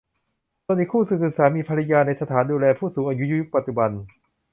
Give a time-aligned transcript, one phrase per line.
[0.65, 3.91] ส่วนอีกคู่คือสามีภรรยาในสถานดูแลผู้สูงอายุยุคปัจจุบัน